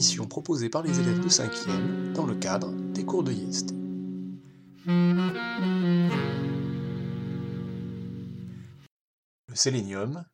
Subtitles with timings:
[0.00, 3.74] émission proposée par les élèves de 5e dans le cadre des cours de YEST.
[9.46, 10.24] Le sélénium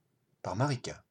[0.40, 1.04] par Marika.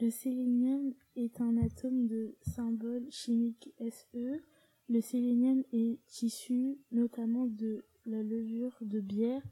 [0.00, 4.40] Le sélénium est un atome de symbole chimique Se.
[4.88, 9.42] Le sélénium est issu notamment de la levure de bière.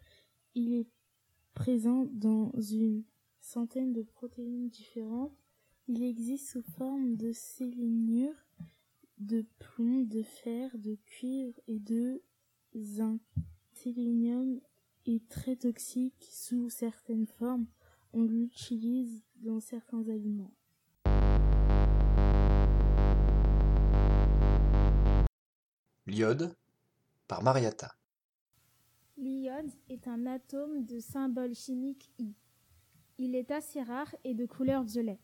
[0.55, 0.87] Il est
[1.55, 3.03] présent dans une
[3.41, 5.37] centaine de protéines différentes.
[5.89, 8.35] Il existe sous forme de sélénure,
[9.19, 12.21] de plomb, de fer, de cuivre et de
[12.75, 13.21] zinc.
[13.37, 14.61] Le sélénium
[15.07, 17.69] est très toxique sous certaines formes.
[18.13, 20.53] On l'utilise dans certains aliments.
[26.07, 26.57] L'iode
[27.29, 27.95] par Marietta.
[29.19, 32.35] L'iode est un atome de symbole chimique I.
[33.19, 35.21] Il est assez rare et de couleur violet.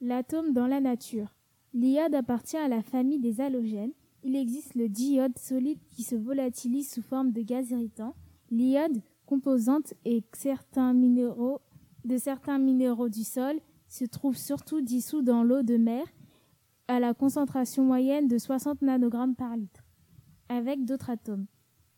[0.00, 1.34] L'atome dans la nature.
[1.74, 3.92] L'iode appartient à la famille des halogènes.
[4.22, 8.14] Il existe le diode solide qui se volatilise sous forme de gaz irritant.
[8.50, 11.60] L'iode, composante et certains minéraux,
[12.04, 16.04] de certains minéraux du sol, se trouve surtout dissous dans l'eau de mer
[16.86, 19.82] à la concentration moyenne de 60 nanogrammes par litre,
[20.48, 21.46] avec d'autres atomes.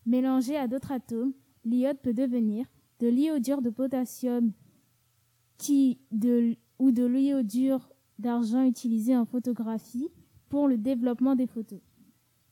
[0.07, 1.33] Mélangé à d'autres atomes,
[1.65, 2.65] l'iode peut devenir
[2.99, 4.51] de l'iodure de potassium
[5.57, 7.87] qui de, ou de l'iodure
[8.17, 10.09] d'argent utilisé en photographie
[10.49, 11.79] pour le développement des photos.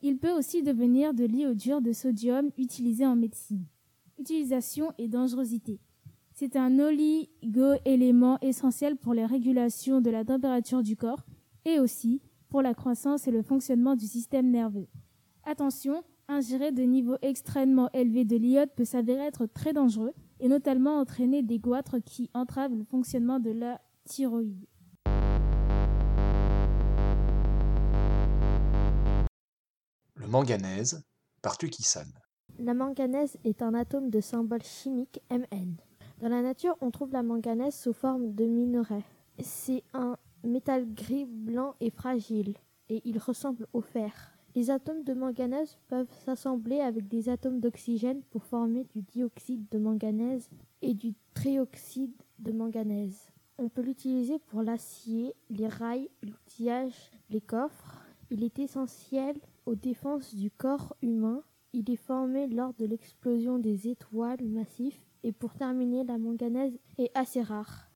[0.04, 3.66] Il peut aussi devenir de l'iodure de sodium utilisé en médecine.
[4.20, 5.80] Utilisation et dangerosité.
[6.36, 11.26] C'est un oligo-élément essentiel pour les régulations de la température du corps
[11.66, 14.88] et aussi pour la croissance et le fonctionnement du système nerveux.
[15.44, 21.00] Attention, ingérer de niveaux extrêmement élevés de l'iode peut s'avérer être très dangereux et notamment
[21.00, 24.66] entraîner des goitres qui entravent le fonctionnement de la thyroïde.
[30.16, 31.04] Le manganèse
[31.42, 32.06] par Tukisan.
[32.58, 35.76] La manganèse est un atome de symbole chimique Mn.
[36.22, 39.04] Dans la nature, on trouve la manganèse sous forme de minerai.
[39.40, 42.56] C'est un métal gris, blanc et fragile,
[42.90, 44.12] et il ressemble au fer.
[44.56, 49.78] Les atomes de manganèse peuvent s'assembler avec des atomes d'oxygène pour former du dioxyde de
[49.78, 50.50] manganèse
[50.82, 53.30] et du trioxyde de manganèse.
[53.62, 58.06] On peut l'utiliser pour l'acier, les rails, l'outillage, les coffres.
[58.32, 61.44] Il est essentiel aux défenses du corps humain.
[61.74, 67.12] Il est formé lors de l'explosion des étoiles massives et pour terminer, la manganèse est
[67.16, 67.89] assez rare.